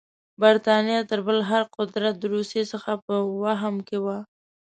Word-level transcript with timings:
برټانیه 0.41 0.99
تر 1.09 1.19
بل 1.27 1.37
هر 1.51 1.63
قدرت 1.77 2.13
د 2.19 2.23
روسیې 2.35 2.63
څخه 2.71 2.91
په 3.05 3.15
وهم 3.41 3.75
کې 3.87 3.97
وه. 4.03 4.17